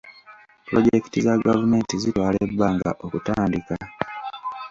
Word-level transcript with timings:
Pulojekiti 0.65 1.19
za 1.25 1.33
gavumenti 1.45 1.93
zitwala 2.01 2.37
ebbanga 2.45 2.91
okutandika. 3.05 3.75